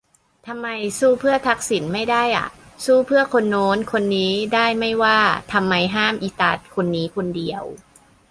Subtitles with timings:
[0.47, 0.67] ทำไม
[0.99, 2.47] สู้เพื่อทักษิณ ไม่ได้อ่ะ?
[2.85, 5.19] สู้เพื่อคนโน้นคนนี้ได้ไม่ว่า
[5.53, 7.63] ทำไมห้ามอีตาคนนี้คนเดียว